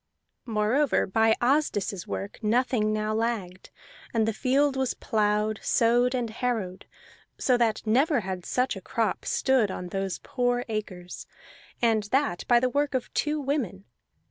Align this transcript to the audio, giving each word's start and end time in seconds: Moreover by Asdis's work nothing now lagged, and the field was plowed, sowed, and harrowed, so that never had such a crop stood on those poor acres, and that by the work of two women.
Moreover 0.47 1.05
by 1.05 1.35
Asdis's 1.39 2.07
work 2.07 2.39
nothing 2.41 2.91
now 2.91 3.13
lagged, 3.13 3.69
and 4.15 4.27
the 4.27 4.33
field 4.33 4.75
was 4.75 4.95
plowed, 4.95 5.59
sowed, 5.61 6.15
and 6.15 6.31
harrowed, 6.31 6.87
so 7.37 7.55
that 7.57 7.85
never 7.85 8.21
had 8.21 8.43
such 8.43 8.75
a 8.75 8.81
crop 8.81 9.25
stood 9.25 9.69
on 9.69 9.89
those 9.89 10.17
poor 10.23 10.65
acres, 10.67 11.27
and 11.83 12.01
that 12.05 12.45
by 12.47 12.59
the 12.59 12.67
work 12.67 12.95
of 12.95 13.13
two 13.13 13.39
women. 13.39 13.85